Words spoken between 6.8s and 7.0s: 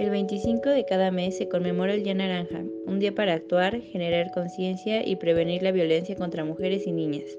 y